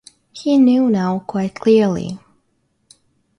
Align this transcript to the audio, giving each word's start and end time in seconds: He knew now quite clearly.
He 0.31 0.57
knew 0.57 0.89
now 0.89 1.19
quite 1.19 1.53
clearly. 1.53 2.17